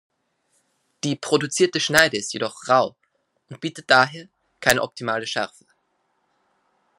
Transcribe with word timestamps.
Die 1.03 1.15
produzierte 1.15 1.79
Schneide 1.79 2.17
ist 2.17 2.33
jedoch 2.33 2.67
rau 2.67 2.95
und 3.51 3.61
bietet 3.61 3.87
daher 3.91 4.29
keine 4.59 4.81
optimale 4.81 5.27
Schärfe. 5.27 5.67